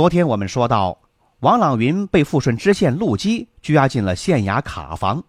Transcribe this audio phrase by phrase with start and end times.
[0.00, 0.96] 昨天我们说到，
[1.40, 5.22] 王朗云被富顺知县陆基拘押进了县衙卡房。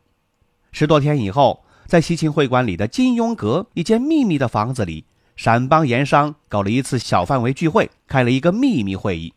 [0.72, 5.04] 十多天以后，在西秦会馆里的金庸阁一间秘密的房子里，
[5.36, 9.34] 陕帮盐商搞了一次小范围聚会，开了一个秘密会议。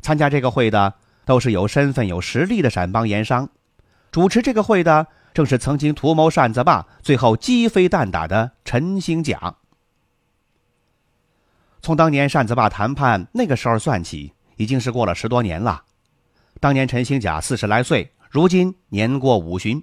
[0.00, 0.94] 参加这个会的
[1.26, 3.50] 都是有身份、有实力的陕帮盐商，
[4.10, 9.56] 主持这个会的正是曾经图谋扇子坝，最后鸡飞蛋打的陈兴甲。
[11.80, 15.82] 从当年扇子坝谈判那个时候算起，已经是过了十多年了。
[16.60, 19.82] 当年陈兴甲四十来岁，如今年过五旬，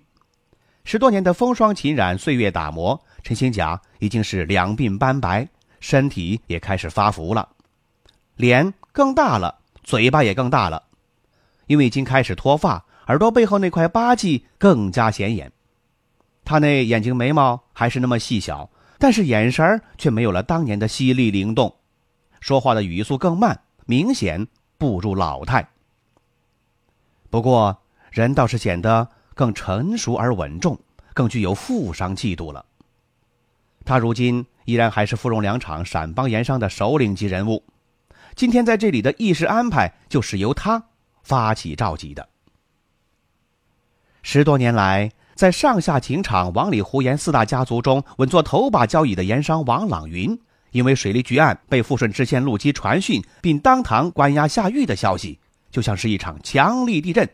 [0.83, 5.47] 十多年的风霜侵染，岁月打磨，陈兴甲已经是两鬓斑白，
[5.79, 7.47] 身体也开始发福了，
[8.35, 10.83] 脸更大了，嘴巴也更大了，
[11.67, 15.51] 因为已经开始脱发，耳朵背后那块疤迹更加显眼。
[16.43, 21.73] 他那眼睛眉毛还是那么细小，但是眼神却没有了当年的犀利灵动。
[22.45, 24.45] 说话的语速更慢，明显
[24.77, 25.67] 步入老态。
[27.31, 27.75] 不过
[28.11, 30.77] 人倒是显得更成熟而稳重，
[31.15, 32.63] 更具有富商气度了。
[33.83, 37.63] 他如今依然还是芙蓉两场陕帮盐商的首领级人物。
[38.35, 40.83] 今天在这里的议事安排，就是由他
[41.23, 42.29] 发起召集的。
[44.21, 50.39] 十多年来，在上下情场、王里、胡盐四大家族中稳坐头把交椅的盐商王朗云。
[50.75, 55.39] 因为水利局案被富顺知县陆基传讯，并当堂关押下狱的消息，
[55.71, 57.29] 就像是一场强力地震，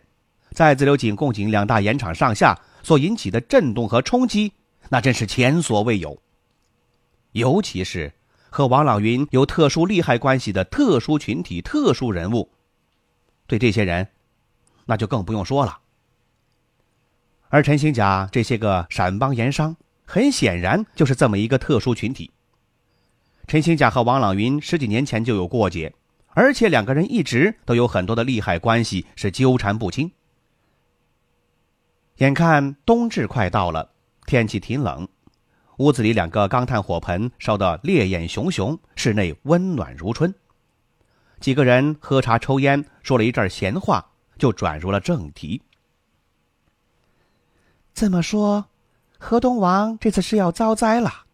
[0.51, 4.53] 在自流井、贡井两大盐场上下所引起的震动和冲击，
[4.89, 6.21] 那真是前所未有。
[7.31, 8.13] 尤其是
[8.51, 12.47] 和王朗云有特殊利害关系的特殊群体、特殊人物，
[13.47, 14.07] 对这些人，
[14.85, 15.79] 那就更不用说了。
[17.49, 19.75] 而陈兴甲这些个陕帮盐商，
[20.05, 22.29] 很显然就是这么一个特殊群体。
[23.51, 25.93] 陈兴甲和王朗云十几年前就有过节，
[26.29, 30.09] 而且两个人一直都有很多的利害关系，是纠缠不清。
[32.19, 33.91] 眼看冬至快到了，
[34.25, 35.05] 天气挺冷，
[35.79, 40.33] 屋子里两个钢炭火盆烧得烈焰熊熊，室内温暖如春。
[41.41, 45.61] 几个人喝茶抽烟，说了一阵闲话，就转入了正题。
[47.93, 48.67] 这么说，
[49.17, 51.25] 河东王这次是要遭灾了。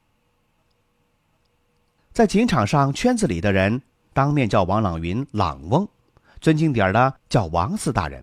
[2.18, 3.80] 在警场上，圈子里的人
[4.12, 5.88] 当面叫王朗云“朗翁”，
[6.42, 8.20] 尊敬点的叫王四大人；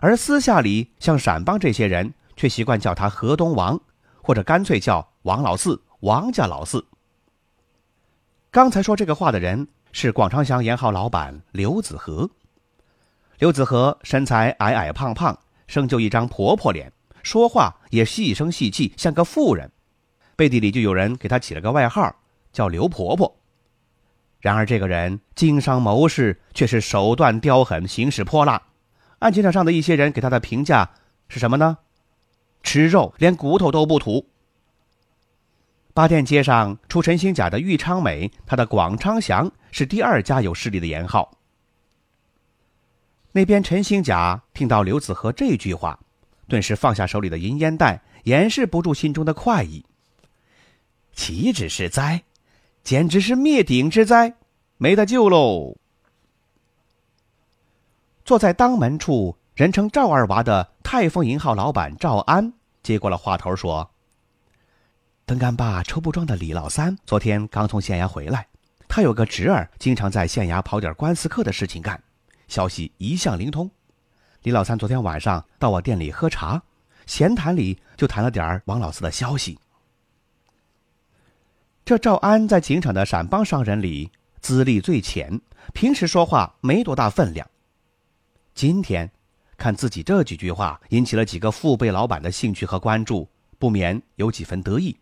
[0.00, 3.80] 而私下里，像陕帮这些人却习惯叫他河东王，
[4.20, 6.84] 或者干脆叫王老四、王家老四。
[8.50, 12.28] 刚才说这个话的人是广昌祥盐号老板刘子和。
[13.38, 15.38] 刘子和身材矮矮胖胖，
[15.68, 16.92] 生就一张婆婆脸，
[17.22, 19.70] 说话也细声细气，像个妇人。
[20.34, 22.16] 背地里就有人给他起了个外号。
[22.52, 23.36] 叫刘婆婆。
[24.40, 28.62] 然而，这个人经商谋士却是手段刁狠，行事泼辣。
[29.18, 30.90] 案情场上的一些人给他的评价
[31.28, 31.78] 是什么呢？
[32.62, 34.26] 吃肉连骨头都不吐。
[35.92, 41.36] 八店街上出陈兴甲的玉昌美，他的广昌祥是第二家有势力的盐号。
[43.32, 45.98] 那边陈兴甲听到刘子和这句话，
[46.48, 49.84] 顿时放下手里的银烟袋，掩饰不住心中的快意。
[51.12, 52.22] 岂止是灾！
[52.82, 54.34] 简直是灭顶之灾，
[54.78, 55.76] 没得救喽！
[58.24, 62.52] 坐在当门处，人称赵二娃的泰丰银号老板赵安
[62.82, 63.90] 接过了话头，说
[65.26, 68.46] ：“登干坝抽布庄的李老三昨天刚从县衙回来，
[68.88, 72.02] 他有个侄儿，经常在县衙跑点官司客的事情干，
[72.48, 73.70] 消息一向灵通。
[74.42, 76.62] 李老三昨天晚上到我店里喝茶，
[77.06, 79.58] 闲谈里就谈了点王老四的消息。”
[81.90, 85.40] 这赵安在警场的陕帮商人里资历最浅，
[85.74, 87.44] 平时说话没多大分量。
[88.54, 89.10] 今天
[89.56, 93.28] 看自己这几句话引起了几个父辈老板的兴趣和关注，
[93.58, 94.96] 不免有几分得意。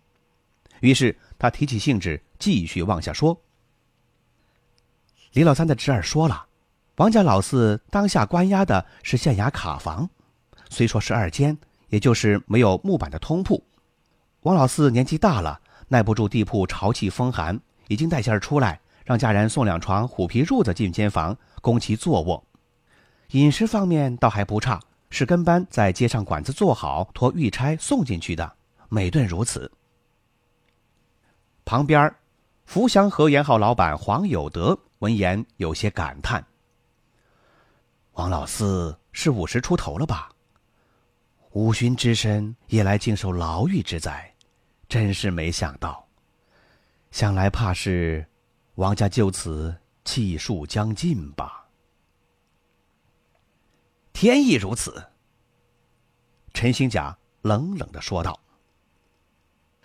[0.80, 3.38] 于是他提起兴致，继续往下说。
[5.34, 6.46] 李老三的侄儿说了，
[6.96, 10.08] 王家老四当下关押的是县衙卡房，
[10.70, 11.54] 虽说是二间，
[11.90, 13.62] 也就是没有木板的通铺。
[14.44, 15.60] 王老四年纪大了。
[15.88, 17.58] 耐不住地铺潮气风寒，
[17.88, 22.44] 已经带信儿出来，让家人送两床虎皮褥子进间房，供其坐卧。
[23.32, 24.80] 饮食方面倒还不差，
[25.10, 28.52] 是跟班在街上馆子做好，托玉差送进去的，
[28.88, 29.70] 每顿如此。
[31.64, 32.14] 旁边，
[32.64, 36.44] 福祥和盐号老板黄有德闻言有些感叹
[38.12, 40.30] ：“王老四是五十出头了吧？
[41.52, 44.34] 五旬之身也来经受牢狱之灾，
[44.88, 46.06] 真是没想到。
[47.10, 48.26] 想来怕是……”
[48.78, 51.66] 王家就此气数将尽吧。
[54.12, 55.04] 天意如此。
[56.54, 58.38] 陈兴甲冷冷的说道：“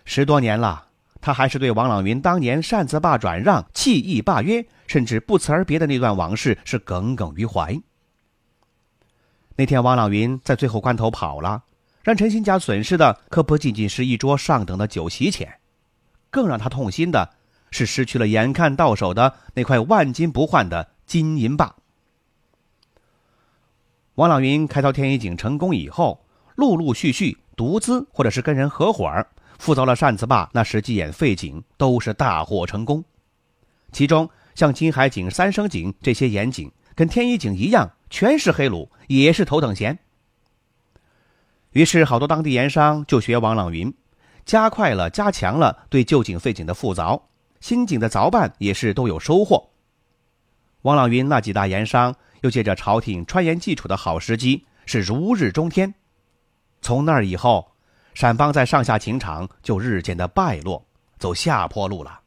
[0.06, 0.90] 十多年了，
[1.20, 7.82] 他还是对王朗云当年擅自罢转让、弃义罢约，甚至不辞而别的那段往事是耿耿于怀。
[9.56, 11.64] 那天王朗云在最后关头跑了，
[12.04, 15.60] 让陈新甲损失的可不仅仅是一桌上等的酒席钱，
[16.30, 17.34] 更让他痛心的。”
[17.76, 21.76] 是失去了眼看到手的那块万金不换的金银霸。
[24.14, 26.24] 王朗云开凿天一井成功以后，
[26.54, 29.28] 陆陆续续独资或者是跟人合伙儿
[29.58, 33.04] 复凿了扇子坝那十几眼废井，都是大获成功。
[33.92, 39.98] 其中像金海井、三生井这些盐井，跟天一井一样，全是黑卤，也是头等闲。
[41.74, 43.94] 于是好多当地盐商就学王朗云，
[44.46, 47.22] 加快了、加强了对旧井废井的复凿。
[47.60, 49.70] 新井的凿办也是都有收获。
[50.82, 55.94] 王朗云那几大盐商又借着朝廷穿盐济储的好时机，是如日中天。
[56.82, 57.72] 从那儿以后，
[58.14, 60.86] 陕帮在上下井场就日渐的败落，
[61.18, 62.20] 走下坡路了。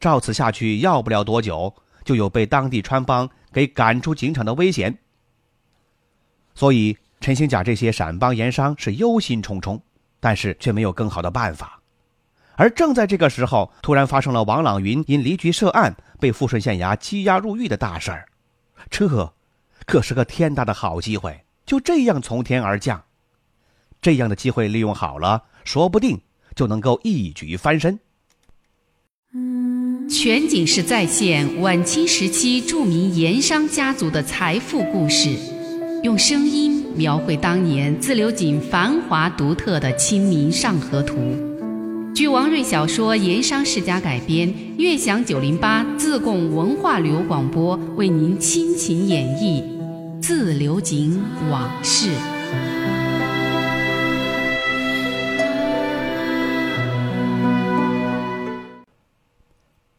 [0.00, 4.98] 照此下去，要不了多久，就有被当地川帮给赶出井场的危险。
[6.54, 6.96] 所以
[7.26, 9.80] 陈兴甲这些陕帮盐商是忧心忡忡，
[10.20, 11.80] 但是却没有更好的办法。
[12.54, 18.26] 而正在这个时候，突然发生了王朗云因离局涉案被富顺县衙羁押入狱的大事儿，
[18.88, 19.34] 这
[19.86, 23.02] 可是个天大的好机会，就这样从天而降。
[24.00, 26.20] 这样的机会利用好了，说不定
[26.54, 27.98] 就能够一举翻身。
[30.08, 35.36] 全景式再现晚清时期著名盐商家族的财富故事，
[36.04, 41.16] 用声音描绘当年自流井繁华独特的《清明上河图》。
[42.14, 49.62] 据王瑞小说《盐商世家》改编，悦享九零八自贡文化旅游广播为您倾情演绎
[50.22, 52.08] 《自流井往事》。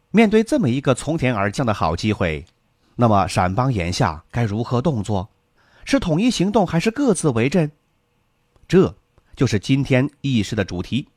[0.10, 2.44] 面对这么一个从天而降的好机会，
[2.96, 5.30] 那么陕帮眼下该如何动作？
[5.88, 7.72] 是统一行动，还是各自为阵？
[8.68, 8.94] 这
[9.38, 11.08] 就是今天议事的主题。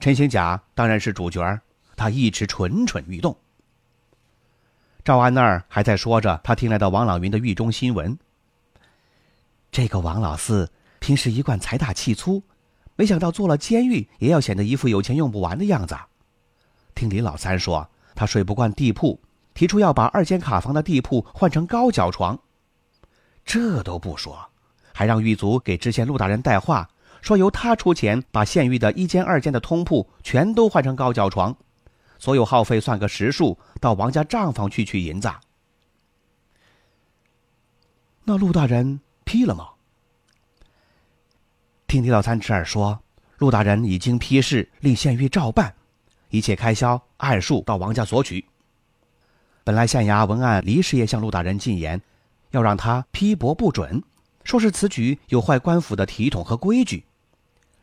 [0.00, 1.60] 陈兴甲当然是主角
[1.94, 3.36] 他一直蠢蠢欲动。
[5.04, 8.18] 赵安那儿还在说着他听来的王朗云的狱中新闻。
[9.70, 12.42] 这个王老四平时一贯财大气粗，
[12.96, 15.94] 没想到坐了监狱也要显得一副有钱用不完的样子。
[16.94, 19.20] 听李老三说，他睡不惯地铺，
[19.52, 22.40] 提出要把二间卡房的地铺换成高脚床。
[23.52, 24.38] 这都不说，
[24.94, 26.88] 还让狱卒给知县陆大人带话。
[27.20, 31.56] 说由他出钱把县狱的一间二间的通铺全都换成高脚床，
[32.16, 35.28] 所有耗费算个实数，到王家账房去取银子。
[38.22, 39.70] 那陆大人批了吗？
[41.88, 43.02] 听李老三侄儿说，
[43.38, 45.74] 陆大人已经批示令县狱照办，
[46.28, 48.46] 一切开销按数到王家索取。
[49.64, 52.00] 本来县衙文案李师爷向陆大人进言，
[52.50, 54.02] 要让他批驳不准，
[54.44, 57.04] 说是此举有坏官府的体统和规矩。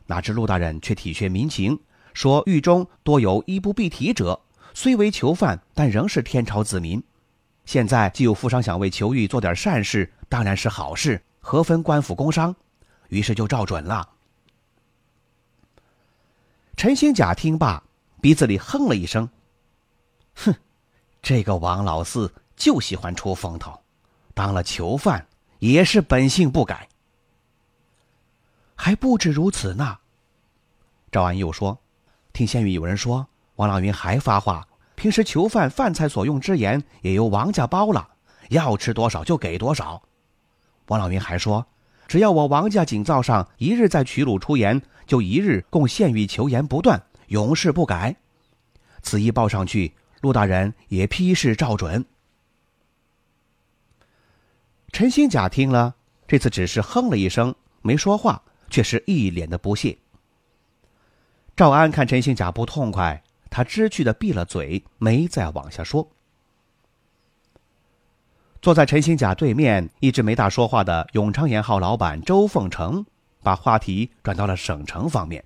[0.06, 1.78] 哪知陆大人却体恤民情，
[2.14, 4.40] 说狱中多有衣不蔽体者，
[4.72, 7.02] 虽为囚犯，但仍是天朝子民。
[7.64, 12.56] 现在既有富商想为囚狱做点善事，当然是好事，何分官府工商？
[13.08, 14.08] 于是就照准了。
[16.76, 17.82] 陈兴甲听罢，
[18.20, 19.28] 鼻子里哼了一声
[20.36, 20.54] ：“哼，
[21.20, 23.78] 这个王老四就喜欢出风头，
[24.38, 25.26] 当了囚犯
[25.58, 26.88] 也是本性不改。”
[28.76, 29.98] 还不止如此呢。
[31.10, 31.76] 赵安又说
[32.32, 33.26] ：“听县狱有人说，
[33.56, 38.08] 王朗云还发话，平时囚犯饭菜所用之盐也由王家包了，
[38.50, 40.00] 要吃多少就给多少。
[40.86, 41.66] 王朗云还说，
[42.06, 48.14] 只要我王家井灶上一日在取鲁出盐，就一日供县狱求盐不断，永世不改。
[49.02, 52.06] 此一报上去，陆大人也批示照准。”
[54.92, 55.94] 陈新甲听了，
[56.26, 58.42] 这次只是哼了一声，没说话。
[58.70, 59.96] 却是一脸的不屑。
[61.56, 66.06] 赵安看陈新甲不痛快，他知趣的闭了嘴，没再往下说。
[68.60, 73.06] 坐在陈新甲对面，一直没大说话的永昌岩号老板周凤成，
[73.42, 75.42] 把话题转到了省城方面。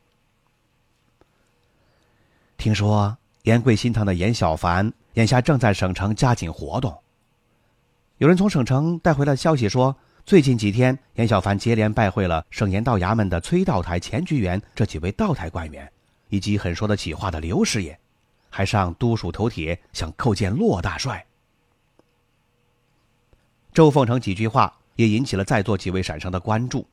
[2.57, 7.01] 听说严贵心堂的严小凡眼下正在省城加紧活动。
[8.23, 15.91] 有人从省城带回了消息说，最近几天严小凡接连拜会了省盐道衙门的崔道台、钱局员这几位道台官员，
[16.29, 17.99] 以及很说得起话的刘师爷，
[18.49, 21.27] 还上都署头帖想叩见骆大帅。
[23.73, 26.87] 周凤成几句话也引起了在座几位陕商的关注。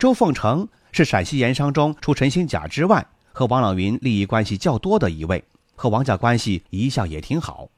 [0.00, 5.44] 周凤成是陕西盐商中除陈兴甲之外和王朗云利益关系较多的一位，
[5.76, 7.68] 和王家关系一向也挺好。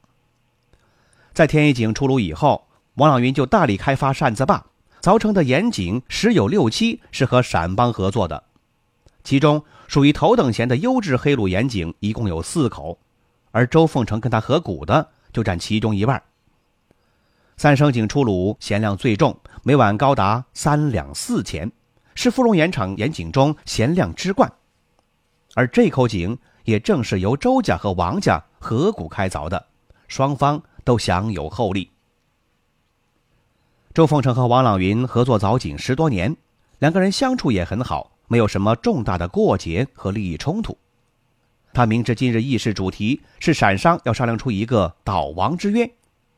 [1.33, 4.67] 在天一井出炉以后，王朗云就大力开发扇子坝，
[5.01, 8.45] 凿成的盐井十有六七是和陕帮合作的，
[9.25, 12.99] 其中属于头等衔的优质黑卤盐井一共有四口，
[13.51, 16.23] 而周凤成跟他合股的就占其中一半。
[17.57, 21.73] 三生井出炉咸量最重，每碗高达三两四钱，
[22.15, 24.53] 是富荣盐场盐井中咸量之冠。
[25.55, 29.67] 而这口井也正是由周家和王家合股开凿的，
[30.09, 31.91] 双方都享有厚利。
[33.95, 36.37] 周凤成和王朗云合作凿井十多年，
[36.79, 40.77] 两个人相处也很好，没有什么重大的过节和利益冲突。
[41.73, 45.91] 他明知今日议事主题是陕商要商量出一个倒王之约，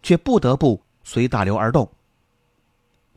[0.02, 0.80] 却不得不。
[1.06, 1.86] 随大流而动。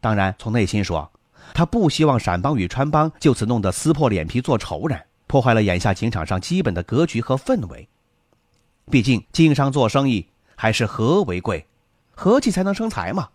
[0.01, 1.10] 当然，从内心说，
[1.53, 7.88] 他不希望陕帮与川帮就此弄得撕破脸皮做仇人，破坏了眼下情场上基本的格局和氛围。
[8.91, 10.27] 毕竟，经商做生意
[10.58, 11.68] 还是和为贵，
[12.16, 13.30] 和气才能生财嘛。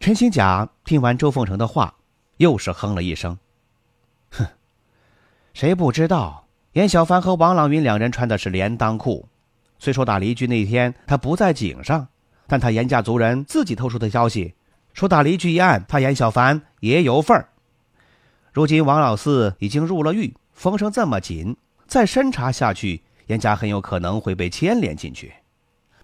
[0.00, 1.94] 陈新甲听完周凤成的话，
[2.38, 3.38] 又是哼了一声
[4.32, 4.46] ：“哼，
[5.52, 9.28] 谁不知道严小凡和王朗云两人穿的是连裆裤？”
[9.78, 12.08] 虽说打离居那天他不在井上，
[12.46, 14.54] 但他严家族人自己透出的消息，
[14.94, 17.50] 说打离居一案他严小凡也有份儿。
[18.52, 25.32] 如今王老四已经入了狱，风声这么紧，再深查下去，严家很有可能会被牵连进去。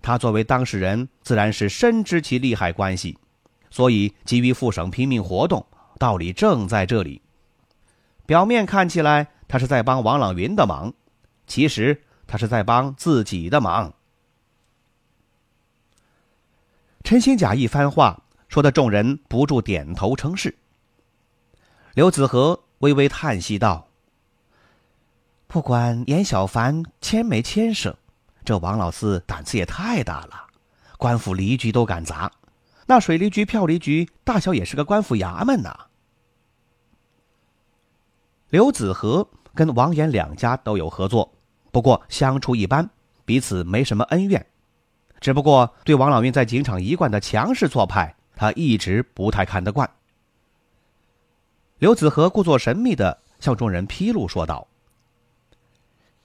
[0.02, 3.18] 他作为当事人，自然是深知其利害关系，
[3.70, 5.66] 所以急于复省拼命活动，
[5.98, 7.20] 道理正在这里。
[8.26, 10.92] 表面看起来他是在帮王朗云的忙，
[11.46, 12.02] 其实。
[12.32, 13.92] 他是在帮自己的忙。
[17.02, 20.54] 陈新甲一番话说的，众人不住点头称是。
[21.94, 23.88] 刘子和微微叹息道
[25.50, 27.98] ：“不管严小凡牵没牵涉，
[28.44, 30.46] 这王老四胆子也太大了，
[30.96, 32.30] 官府离局都敢砸，
[32.86, 35.76] 那水利局、票厘局大小也是个官府衙门呐。”
[38.50, 41.32] 刘子和跟王岩两家都有合作。
[41.72, 42.88] 不过相处一般，
[43.24, 44.46] 彼此没什么恩怨，
[45.18, 49.90] 只不过对王老运在警场一贯的强势做派，他一直不太看得惯。
[51.78, 54.68] 刘子和故作神秘的向众人披露说道：“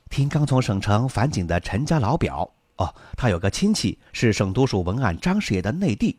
[0.09, 6.17] 听刚从省城返景的陈家老表，哦，他有个亲戚是省督署文案张师爷的内弟。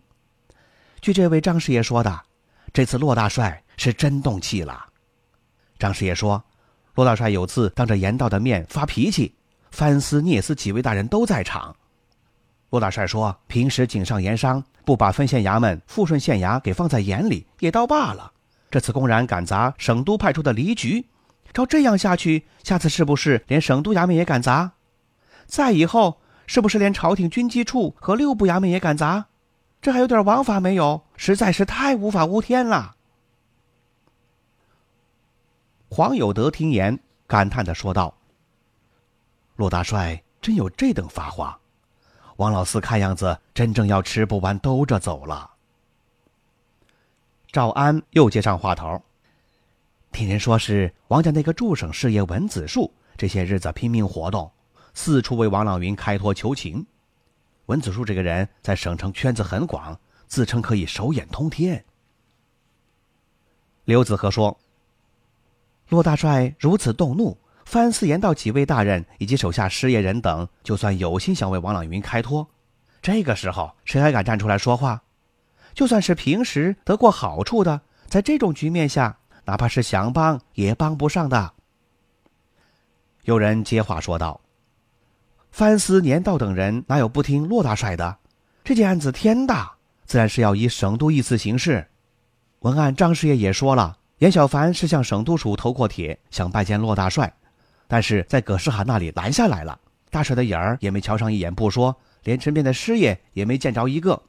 [1.01, 2.21] 据这位张师爷说的，
[2.73, 4.85] 这次骆大帅是真动气了。
[5.79, 6.43] 张师爷说。”
[6.97, 9.35] 骆大帅有次当着严道的面发脾气，
[9.71, 11.77] 藩司、聂司几位大人都在场。
[12.71, 18.33] 骆大帅说：“平时井上盐商不把分县衙门、富顺县衙给放在眼里，也倒罢了。
[18.71, 21.07] 这次公然敢砸省都派出的离局，
[21.57, 24.73] 照这样下去，下次是不是连省都衙门也敢砸？
[25.47, 29.25] 再以后，是不是连朝廷军机处和六部衙门也敢砸？
[29.81, 31.07] 这还有点王法没有？
[31.17, 32.97] 实在是太无法无天了。”
[35.89, 38.19] 黄有德听言，感叹的说道
[39.57, 41.59] ：“骆大帅真有这等发话，
[42.37, 45.53] 王老四看样子真正要吃不完兜着走了。”
[47.51, 49.03] 赵安又接上话头
[50.13, 54.51] ：“听人说是王家那个助省事业文子树，这些日子拼命活动，
[54.95, 56.87] 四处为王朗云开脱求情。
[57.67, 61.85] 文子树这个人在省城圈子很广，自称可以手眼通天。”
[63.85, 64.59] 刘子和说。
[65.89, 72.49] 骆大帅如此动怒，藩司盐道几位大人以及手下师爷人等，就算有心想为王朗云开脱，
[73.01, 75.01] 这个时候谁还敢站出来说话？
[75.75, 81.53] 就算是平时得过好处的，在这种局面下，哪怕是想帮也帮不上的。
[83.23, 84.39] 有人接话说道
[85.51, 88.19] ：“藩司年道等人哪有不听骆大帅的？
[88.63, 89.73] 这件案子天大，
[90.05, 91.89] 自然是要以省都意思行事。
[92.59, 97.31] 文案张师爷也说了。”严小凡是向省督署投过帖，想拜见骆大帅，
[97.87, 99.79] 但是在葛世涵那里拦下来了。
[100.09, 104.23] 大帅的眼儿也没瞧上一眼，不说，连身边的师爷也没见着一个。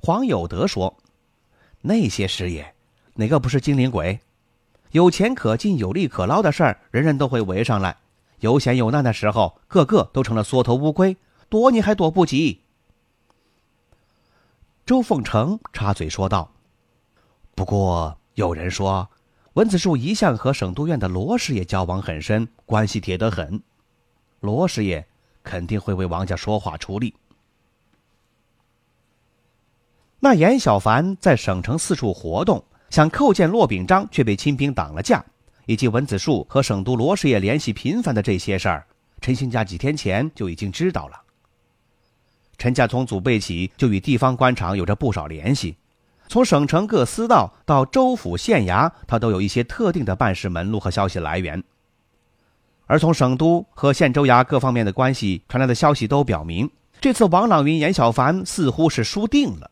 [0.00, 0.96] 黄有德说
[1.82, 2.74] ：“那些师爷，
[3.14, 4.20] 哪个不是精灵鬼？
[4.92, 7.96] 有钱可进、有利可捞的事儿，人人都会围上来；
[8.40, 11.16] 有险有难的时候，个个都成了缩头乌龟，
[11.48, 12.60] 躲你还躲不及。”
[14.86, 16.52] 周凤成插嘴说道
[17.54, 19.08] ：“不过有人说。”
[19.54, 23.62] 文子树一向和省督院的罗师爷交往很深，关系铁得很。
[24.40, 25.06] 罗师爷
[25.42, 27.14] 肯定会为王家说话出力。
[30.24, 35.20] 那严小凡在省城四处活动，想叩见骆秉章，却被亲兵挡了驾，
[35.66, 38.86] 以及文子树和省督罗师爷联系频繁的这些事儿，
[39.20, 41.20] 陈兴家几天前就已经知道了。
[42.56, 45.76] 陈家从祖辈起就与地方官场有着不少联系。
[46.28, 51.60] 从省城各司道到州府县衙，他都有一些特定的办事门路和消息来源。
[52.86, 59.68] 而从省都和县州衙各方面的关系传来的消息都表明，这次王朗云、严小凡似乎是输定了。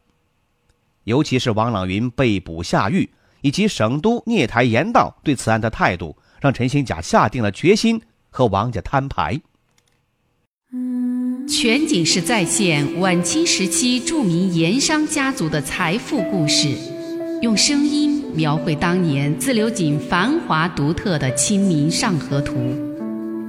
[1.11, 8.01] 尤其是王朗云被捕下狱，以及省都聂台言道对此案的态度，让陈兴甲下定了决心
[8.31, 9.41] 和王家摊牌。
[11.49, 16.69] 全景式再现晚清时期著名盐商家族的财富故事，
[17.43, 22.55] 用声音描绘当年自流井繁华独特的《清明上河图》。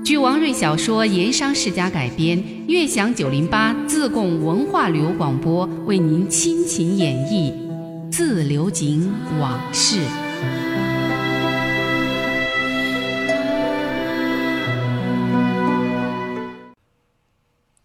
[0.03, 7.53] 据王瑞小说《盐商世家》改编，悦享九零八自贡文化旅游广播为您倾情演绎
[8.12, 9.98] 《自流井往事》。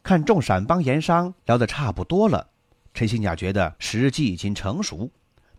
[0.02, 2.48] 看众陕帮盐商聊得差不多了，
[2.94, 5.10] 陈新甲觉得时机已经成熟，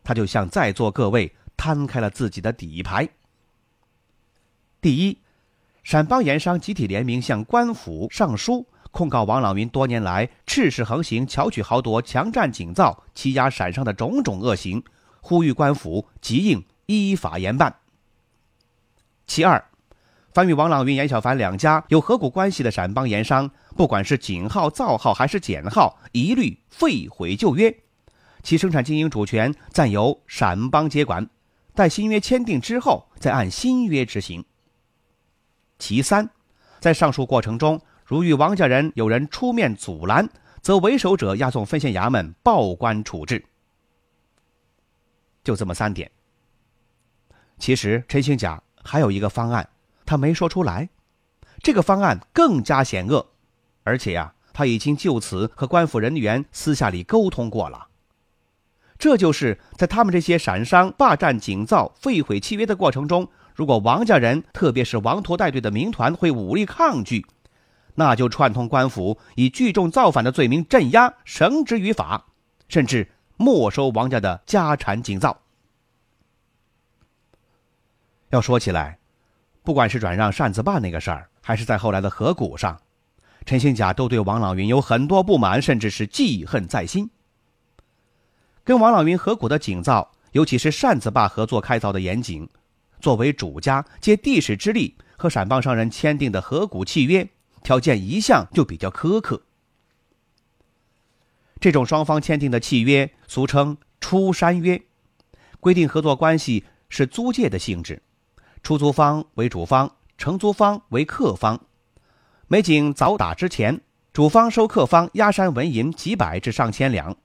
[0.03, 3.07] 他就向在座各位摊开了自己的底牌。
[4.81, 5.17] 第一，
[5.87, 14.83] 陕帮盐商集体联名向官府上书，控告王朗云多年来赤势横行、巧取豪夺、强占井灶、欺压陕商的种种恶行，
[15.21, 17.73] 呼吁官府即应依法严办。
[19.27, 19.63] 其二。
[20.33, 27.73] 凡与王朗云、严小凡两家有合股关系的陕帮盐商，不管是井号、灶号还是碱号，一律废毁旧约，
[28.43, 31.29] 其生产经营主权暂由陕帮接管，
[31.73, 34.43] 待新约签订之后再按新约执行。
[35.79, 36.29] 其三，
[36.79, 40.29] 在上述过程中，如遇王家人有人出面阻拦，
[40.61, 43.43] 则为首者押送分县衙门报官处置。
[45.43, 46.11] 就这么三点。
[47.57, 49.67] 其实陈兴甲还有一个方案。
[50.05, 50.87] 他没说出来，
[51.61, 53.27] 这个方案更加险恶，
[53.83, 57.89] 而且呀，他已经就此和官府人员私下里沟通过了。
[58.97, 67.25] 这就是在他们这些陕商霸占井灶、废毁契约的过程中，如果王家人，特别是王陀带队的民团会武力抗拒，
[67.95, 72.27] 那就串通官府以聚众造反的罪名镇压、绳之于法，
[72.69, 75.41] 甚至没收王家的家产井灶。
[78.29, 78.99] 要说起来。
[79.63, 82.79] 不管是转让扇子坝那个事儿，还是在后来的河谷上，
[83.43, 87.09] 陈兴甲都对王朗云有很多不满，甚至是记恨在心。
[88.63, 92.47] 跟王朗云河谷的井灶，尤其是扇子坝合作开凿的盐井，
[92.99, 97.27] 作为主家借地势之力和陕帮商人签订的河谷契约，
[97.63, 99.43] 条件一向就比较苛刻。
[101.59, 104.81] 这种双方签订的契约，俗称出山约，
[105.59, 108.01] 规定合作关系是租借的性质。
[108.61, 111.59] 出租方为主方，承租方为客方。
[112.47, 113.81] 每井早打之前，
[114.13, 117.17] 主方收客方压山纹银几百至上千两，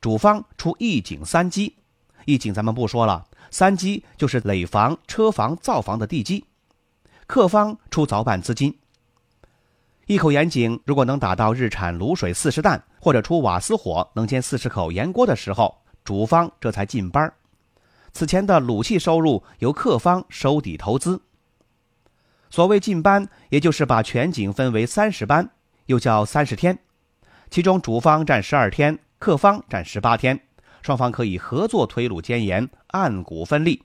[0.00, 1.76] 主方出一井三基。
[2.26, 6.44] 一井咱们不说了，三基就是垒房、车房、灶房的地基。
[7.26, 8.76] 客方出凿办资金。
[10.06, 17.30] 一口盐井如果能打到日产卤水四十担，或者出瓦斯火能煎四十口盐锅的时候，主方这才进班。
[18.14, 21.20] 此前的卤气收入由客方收抵投资。
[22.48, 25.50] 所谓进班，也就是把全景分为三十班，
[25.84, 26.78] 又叫三十天，
[27.50, 30.40] 其中主方占十二天，客方占十八天，
[30.80, 33.82] 双方可以合作推卤煎盐，按股分利，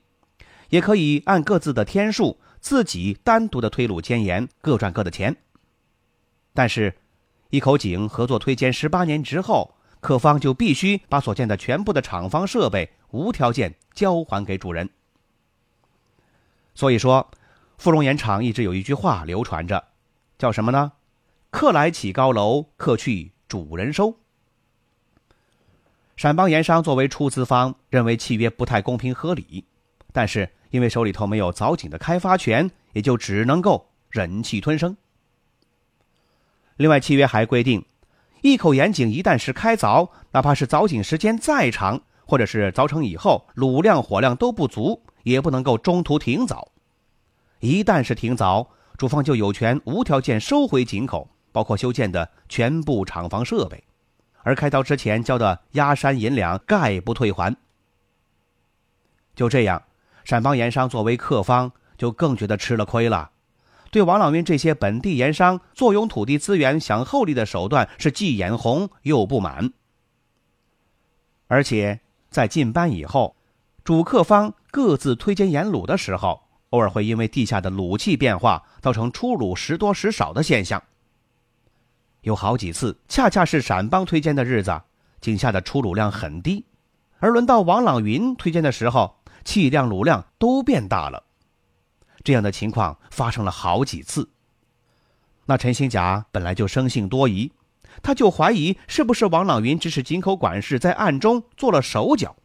[0.70, 5.36] 也可以按各自的天数自己单独的推卤煎盐，各赚各的钱。
[6.54, 6.96] 但是，
[7.50, 12.92] 一口井合作推煎十八年之后，客方就必须把所建的全部的厂房设备。
[13.12, 14.90] 无条件交还给主人。
[16.74, 17.30] 所以说，
[17.78, 19.90] 富荣盐厂一直有一句话流传着，
[20.40, 20.94] 叫什么呢？
[21.52, 24.18] 客来起高楼，客去主人收。
[26.16, 29.66] 陕邦盐商作为出资方，认为契约不太公平合理，
[30.12, 34.96] 但是因为手里头没有藻井的开发权，也就只能够忍气吞声。
[36.78, 37.84] 另外，契约还规定，
[38.42, 46.68] 一口盐井一旦是开凿，哪怕是凿井时间再长，或者是凿成以后卤量火量都不足，也不能够中途停凿。
[47.60, 53.84] 一旦是停凿，主方就有权无条件收回井口，包括修建的全部厂房设备。
[54.44, 57.56] 而开刀之前交的压山银两概不退还。
[59.36, 59.82] 就这样，
[60.24, 63.32] 陕邦盐商作为客方就更觉得吃了亏了，
[63.90, 69.74] 对王朗云这些本地盐商坐拥土地资源享厚利的手段是既眼红又不满。
[71.48, 73.36] 而且在进班以后，
[73.84, 80.82] 主客方各自推荐盐卤的时候，偶尔会因为地下的卤气变化，造成出卤时多时少的现象。
[82.24, 84.82] 有好几次，恰恰是陕邦推荐的日子，
[85.22, 86.66] 井下的出卤量很低，
[87.20, 91.24] 而轮到王朗云推荐的时候，气量、卤量都变大了。
[92.24, 94.30] 这样的情况发生了好几次。
[95.46, 97.52] 那陈新甲本来就生性多疑，
[98.02, 102.36] 他就怀疑是不是王朗云指使井口管事在暗中做了手脚，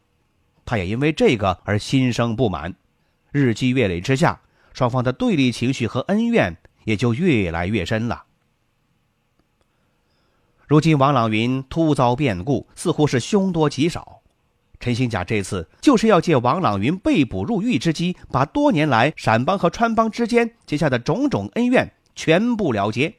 [0.65, 2.75] 他也因为这个而心生不满。
[3.31, 4.41] 日积月累之下，
[4.73, 8.25] 双方的对立情绪和恩怨也就越来越深了。
[10.69, 14.21] 如今王朗云突遭变故，似乎是凶多吉少。
[14.79, 23.15] 陈兴甲这次就是要借王朗云被捕入狱之机，把多年来陕邦和川帮之间结下的种种恩怨全部了结。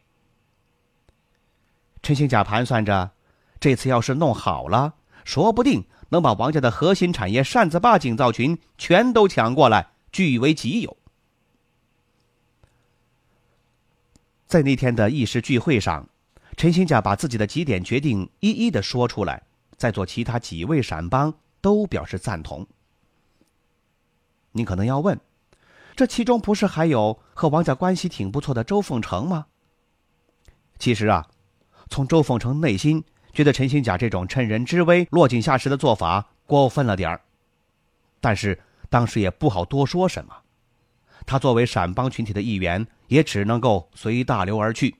[2.05, 3.11] 陈兴甲盘算着，
[3.59, 10.97] 这次要是弄好了，说不定能把王家的核心产业扇子坝井造群全都抢过来，据为己有。
[14.47, 16.09] 在那天的议事聚会上。
[16.57, 19.43] 陈新甲把自己的几点决定一一的说出来，
[19.77, 22.67] 在座其他几位陕帮都表示赞同。
[24.53, 25.19] 你可能要问，
[25.97, 29.47] 这其中不是还有和王家关系挺不错的周凤成吗？
[30.79, 31.29] 其实啊，
[31.89, 37.21] 从周凤成内心觉得陈新甲这种趁人之危落井下石的做法过分了点儿，
[38.21, 40.35] 但是当时也不好多说什么。
[41.27, 44.97] 他作为陕帮群体的一员，也只能够随大流而去。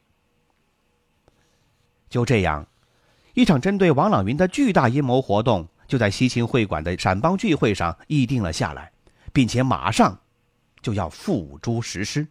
[2.11, 2.67] 就这样，
[3.35, 8.91] 一场针对王朗云的巨大阴谋活动就在西青会馆的陕邦聚会上议定了下来，
[9.33, 10.19] 并且马上
[10.83, 12.27] 就要付诸实施。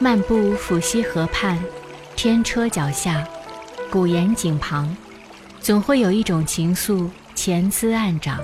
[0.00, 1.62] 漫步抚溪河畔，
[2.16, 3.28] 天车脚下，
[3.90, 4.96] 古岩井旁，
[5.60, 8.40] 总会有一种情愫潜滋暗长。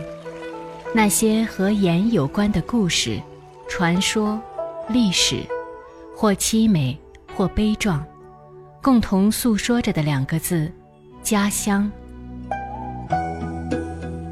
[0.95, 3.23] 那些和盐有关的故事、
[3.69, 4.39] 传说、
[4.91, 5.43] 历史，
[6.15, 6.99] 或凄美。
[7.37, 8.05] 或悲壮，
[8.81, 10.71] 共同诉说着的两个字：
[11.21, 11.91] 家乡。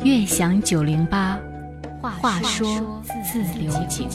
[0.04, 1.36] 悦享九零八，
[2.00, 4.08] 话说自流井。